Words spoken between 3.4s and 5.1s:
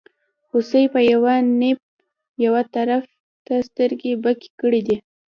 ته سترګې بکې کړې دي.